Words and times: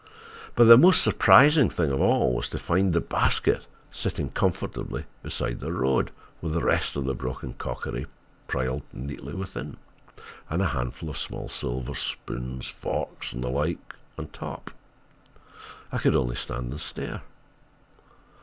But 0.55 0.63
the 0.63 0.79
most 0.79 1.03
surprising 1.03 1.69
thing 1.69 1.91
of 1.91 2.01
all 2.01 2.33
was 2.33 2.49
to 2.49 2.57
find 2.57 2.91
the 2.91 2.99
basket 2.99 3.67
sitting 3.91 4.31
comfortably 4.31 5.05
beside 5.21 5.59
the 5.59 5.71
road, 5.71 6.09
with 6.41 6.53
the 6.53 6.63
rest 6.63 6.95
of 6.95 7.05
the 7.05 7.13
broken 7.13 7.53
crockery 7.53 8.07
piled 8.47 8.81
neatly 8.91 9.35
within, 9.35 9.77
and 10.49 10.59
a 10.63 10.69
handful 10.69 11.11
of 11.11 11.19
small 11.19 11.49
silver, 11.49 11.93
spoon, 11.93 12.61
forks, 12.61 13.31
and 13.31 13.43
the 13.43 13.49
like, 13.49 13.93
on 14.17 14.29
top! 14.29 14.71
I 15.91 15.99
could 15.99 16.15
only 16.15 16.35
stand 16.35 16.71
and 16.71 16.81
stare. 16.81 17.21